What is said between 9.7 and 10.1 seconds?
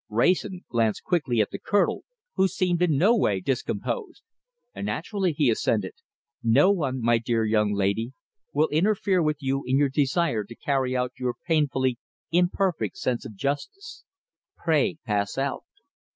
your